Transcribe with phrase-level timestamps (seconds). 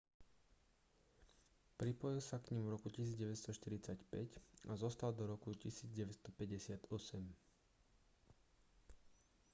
[1.79, 6.81] pripojil sa k nim v roku 1945 a zostal do roku 1958